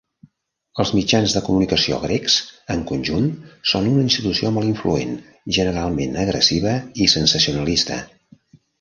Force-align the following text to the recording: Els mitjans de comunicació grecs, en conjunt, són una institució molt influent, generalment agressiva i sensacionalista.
Els 0.83 0.91
mitjans 0.99 1.35
de 1.37 1.43
comunicació 1.49 1.99
grecs, 2.05 2.37
en 2.77 2.81
conjunt, 2.93 3.29
són 3.73 3.91
una 3.93 4.07
institució 4.07 4.53
molt 4.59 4.73
influent, 4.73 5.15
generalment 5.61 6.21
agressiva 6.27 6.77
i 7.07 7.13
sensacionalista. 7.19 8.05